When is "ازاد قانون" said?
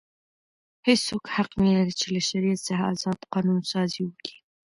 2.93-3.59